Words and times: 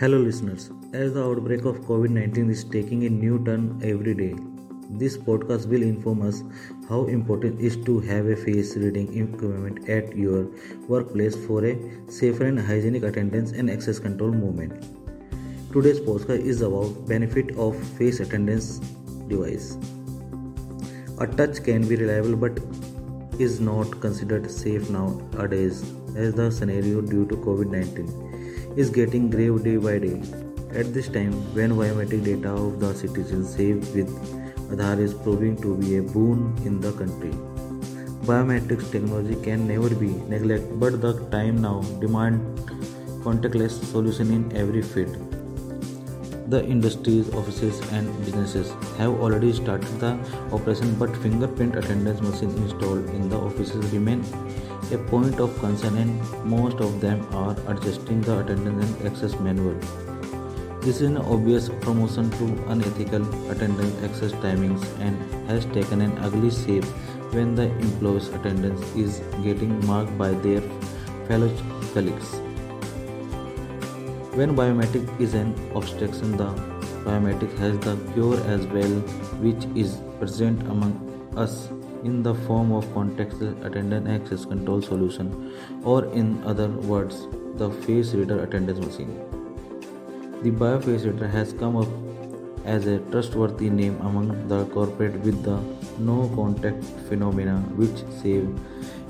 Hello, 0.00 0.16
listeners. 0.16 0.70
As 0.92 1.14
the 1.14 1.24
outbreak 1.24 1.64
of 1.64 1.78
COVID 1.86 2.10
19 2.10 2.50
is 2.50 2.62
taking 2.62 3.04
a 3.06 3.08
new 3.10 3.38
turn 3.44 3.80
every 3.82 4.12
day, 4.14 4.36
this 5.00 5.16
podcast 5.18 5.66
will 5.72 5.82
inform 5.82 6.22
us 6.22 6.44
how 6.88 7.00
important 7.06 7.58
it 7.58 7.64
is 7.68 7.76
to 7.86 7.98
have 8.10 8.26
a 8.26 8.36
face 8.36 8.76
reading 8.76 9.08
equipment 9.22 9.88
at 9.88 10.14
your 10.16 10.46
workplace 10.86 11.34
for 11.46 11.64
a 11.64 11.72
safer 12.18 12.44
and 12.44 12.60
hygienic 12.60 13.02
attendance 13.02 13.50
and 13.50 13.68
access 13.68 13.98
control 13.98 14.30
movement. 14.30 14.86
Today's 15.72 15.98
podcast 15.98 16.46
is 16.54 16.62
about 16.62 16.94
benefit 17.08 17.50
of 17.56 17.76
face 17.98 18.20
attendance 18.20 18.78
device. 19.34 19.76
A 21.18 21.26
touch 21.26 21.64
can 21.64 21.88
be 21.88 21.96
reliable 21.96 22.36
but 22.36 22.60
is 23.40 23.58
not 23.58 24.00
considered 24.00 24.48
safe 24.48 24.88
nowadays 24.90 25.84
as 26.14 26.34
the 26.34 26.52
scenario 26.52 27.00
due 27.00 27.26
to 27.26 27.44
COVID-19 27.48 28.27
is 28.76 28.90
getting 28.90 29.30
grave 29.30 29.62
day 29.64 29.76
by 29.76 29.98
day. 29.98 30.20
At 30.72 30.92
this 30.94 31.08
time, 31.08 31.32
when 31.54 31.72
biometric 31.72 32.24
data 32.24 32.50
of 32.50 32.80
the 32.80 32.94
citizens 32.94 33.54
saved 33.54 33.94
with 33.94 34.10
Aadhaar 34.70 34.98
is 34.98 35.14
proving 35.14 35.56
to 35.62 35.76
be 35.76 35.96
a 35.96 36.02
boon 36.02 36.54
in 36.64 36.80
the 36.80 36.92
country. 36.92 37.32
Biometrics 38.28 38.90
technology 38.90 39.36
can 39.42 39.66
never 39.66 39.88
be 39.94 40.08
neglected, 40.34 40.78
but 40.78 41.00
the 41.00 41.14
time 41.30 41.62
now 41.62 41.80
demand 42.00 42.40
contactless 43.24 43.82
solution 43.92 44.30
in 44.32 44.54
every 44.54 44.82
field. 44.82 45.27
The 46.48 46.64
industries, 46.64 47.28
offices, 47.34 47.78
and 47.92 48.08
businesses 48.24 48.70
have 48.96 49.10
already 49.20 49.52
started 49.52 50.00
the 50.00 50.12
operation, 50.50 50.94
but 50.94 51.14
fingerprint 51.18 51.76
attendance 51.76 52.22
machine 52.22 52.48
installed 52.62 53.04
in 53.10 53.28
the 53.28 53.36
offices 53.36 53.92
remain 53.92 54.24
a 54.90 54.96
point 54.96 55.40
of 55.40 55.58
concern 55.58 55.98
and 55.98 56.46
most 56.46 56.80
of 56.80 57.02
them 57.02 57.26
are 57.34 57.54
adjusting 57.66 58.22
the 58.22 58.38
attendance 58.38 58.82
and 58.82 59.06
access 59.06 59.38
manual. 59.40 59.78
This 60.80 61.02
is 61.02 61.10
an 61.10 61.18
obvious 61.18 61.68
promotion 61.82 62.30
to 62.30 62.44
unethical 62.70 63.28
attendance 63.50 64.02
access 64.02 64.32
timings 64.32 64.82
and 65.00 65.20
has 65.50 65.66
taken 65.66 66.00
an 66.00 66.16
ugly 66.16 66.50
shape 66.50 66.86
when 67.36 67.54
the 67.56 67.70
employee's 67.76 68.28
attendance 68.28 68.80
is 68.96 69.20
getting 69.44 69.86
marked 69.86 70.16
by 70.16 70.30
their 70.30 70.62
fellow 71.26 71.54
colleagues. 71.92 72.47
When 74.38 74.54
biometric 74.54 75.20
is 75.20 75.34
an 75.34 75.48
obstruction, 75.74 76.36
the 76.36 76.44
biometric 77.04 77.58
has 77.58 77.76
the 77.80 77.96
cure 78.12 78.38
as 78.50 78.66
well, 78.68 78.92
which 79.44 79.64
is 79.74 79.96
present 80.20 80.62
among 80.74 80.92
us 81.36 81.70
in 82.04 82.22
the 82.22 82.34
form 82.46 82.70
of 82.70 82.84
contactless 82.98 83.64
attendance 83.66 84.08
access 84.08 84.44
control 84.44 84.80
solution 84.80 85.32
or 85.82 86.04
in 86.20 86.40
other 86.44 86.68
words 86.92 87.26
the 87.56 87.68
face 87.86 88.14
reader 88.14 88.38
attendance 88.44 88.78
machine. 88.78 89.12
The 90.44 90.52
bioface 90.52 91.04
reader 91.04 91.26
has 91.26 91.52
come 91.52 91.76
up 91.76 91.88
as 92.64 92.86
a 92.86 92.98
trustworthy 93.10 93.70
name 93.70 94.00
among 94.02 94.46
the 94.46 94.64
corporate 94.66 95.18
with 95.22 95.42
the 95.42 95.58
no 95.98 96.30
contact 96.36 96.84
phenomena 97.08 97.58
which 97.74 98.06
save 98.22 98.48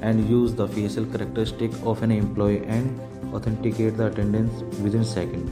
and 0.00 0.26
use 0.26 0.54
the 0.54 0.68
facial 0.68 1.04
characteristic 1.04 1.70
of 1.84 2.02
an 2.02 2.12
employee 2.12 2.64
and 2.64 2.98
authenticate 3.32 3.96
the 3.96 4.06
attendance 4.06 4.62
within 4.82 5.04
seconds 5.04 5.50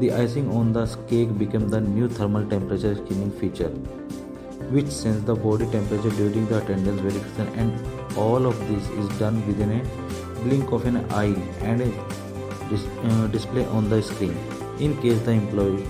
the 0.00 0.12
icing 0.12 0.50
on 0.50 0.72
the 0.72 0.86
cake 1.08 1.36
became 1.38 1.68
the 1.68 1.80
new 1.80 2.08
thermal 2.08 2.46
temperature 2.48 2.94
screening 2.94 3.30
feature 3.42 3.70
which 4.74 4.88
sense 4.88 5.22
the 5.24 5.34
body 5.34 5.66
temperature 5.66 6.10
during 6.10 6.46
the 6.48 6.58
attendance 6.58 7.00
verification 7.00 7.48
and 7.60 8.18
all 8.18 8.46
of 8.46 8.58
this 8.68 8.88
is 9.00 9.18
done 9.18 9.46
within 9.46 9.72
a 9.80 9.82
blink 10.42 10.72
of 10.72 10.86
an 10.86 10.96
eye 11.12 11.34
and 11.62 11.82
a 11.82 11.90
dis- 12.70 12.86
uh, 13.04 13.26
display 13.28 13.64
on 13.66 13.88
the 13.88 14.02
screen. 14.02 14.36
In 14.78 14.96
case 15.00 15.20
the 15.20 15.32
employee 15.32 15.86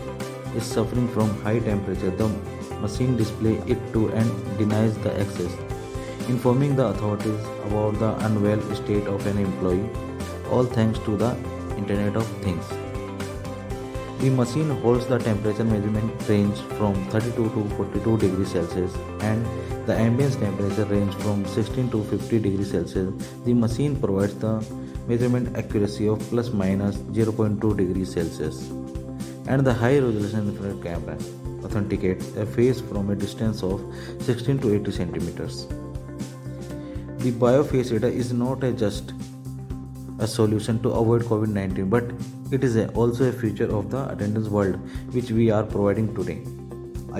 is 0.54 0.64
suffering 0.64 1.08
from 1.08 1.30
high 1.42 1.58
temperature 1.58 2.10
the 2.10 2.28
machine 2.80 3.16
display 3.16 3.54
it 3.66 3.78
to 3.92 4.08
and 4.08 4.58
denies 4.58 4.96
the 4.98 5.18
access 5.20 5.52
informing 6.28 6.76
the 6.76 6.84
authorities 6.84 7.40
about 7.66 7.98
the 7.98 8.10
unwell 8.26 8.60
state 8.74 9.06
of 9.06 9.24
an 9.26 9.38
employee 9.38 9.88
all 10.50 10.64
thanks 10.64 10.98
to 11.00 11.16
the 11.16 11.36
internet 11.76 12.16
of 12.16 12.26
things 12.48 12.76
the 14.20 14.30
machine 14.30 14.70
holds 14.82 15.06
the 15.06 15.18
temperature 15.18 15.62
measurement 15.62 16.10
range 16.26 16.58
from 16.78 16.94
32 17.10 17.50
to 17.54 17.68
42 17.76 18.16
degrees 18.16 18.52
Celsius 18.52 18.94
and 19.20 19.44
the 19.86 19.94
ambient 19.94 20.32
temperature 20.40 20.86
range 20.86 21.14
from 21.16 21.44
16 21.44 21.90
to 21.90 22.02
50 22.04 22.38
degrees 22.38 22.70
Celsius. 22.70 23.12
The 23.44 23.52
machine 23.52 23.94
provides 23.94 24.34
the 24.36 24.64
measurement 25.06 25.54
accuracy 25.54 26.08
of 26.08 26.18
plus 26.30 26.50
minus 26.50 26.96
0.2 26.96 27.76
degrees 27.76 28.14
Celsius. 28.14 28.70
And 29.48 29.66
the 29.66 29.74
high 29.74 29.98
resolution 29.98 30.48
infrared 30.48 30.82
camera 30.82 31.18
authenticates 31.62 32.34
a 32.36 32.46
face 32.46 32.80
from 32.80 33.10
a 33.10 33.14
distance 33.14 33.62
of 33.62 33.84
16 34.20 34.60
to 34.60 34.74
80 34.76 34.92
centimeters. 34.92 35.66
The 37.18 37.32
bioface 37.32 37.92
reader 37.92 38.08
is 38.08 38.32
not 38.32 38.64
a 38.64 38.72
just 38.72 39.12
a 40.26 40.28
solution 40.34 40.78
to 40.84 40.92
avoid 41.00 41.24
COVID 41.32 41.48
19, 41.48 41.90
but 41.96 42.06
it 42.50 42.64
is 42.68 42.76
a, 42.76 42.86
also 43.02 43.26
a 43.28 43.32
feature 43.32 43.68
of 43.80 43.90
the 43.90 44.00
attendance 44.12 44.48
world 44.48 44.78
which 45.18 45.28
we 45.30 45.50
are 45.50 45.64
providing 45.74 46.08
today. 46.18 46.38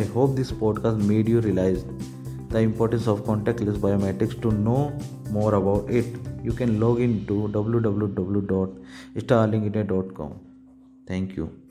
I 0.00 0.03
hope 0.17 0.31
this 0.37 0.53
podcast 0.62 1.05
made 1.11 1.28
you 1.34 1.41
realize 1.41 1.84
the 2.55 2.62
importance 2.71 3.06
of 3.12 3.21
contactless 3.28 3.78
biometrics. 3.84 4.34
To 4.43 4.49
know 4.53 4.83
more 5.31 5.55
about 5.61 5.84
it, 6.00 6.09
you 6.43 6.53
can 6.62 6.75
log 6.81 7.00
in 7.00 7.15
to 7.27 7.37
www.starlinkindia.com. 7.59 10.34
Thank 11.06 11.37
you. 11.37 11.66